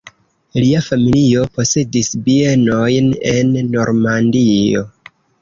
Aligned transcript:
Lia 0.61 0.79
familio 0.85 1.43
posedis 1.57 2.09
bienojn 2.29 3.13
en 3.35 3.53
Normandio. 3.77 4.85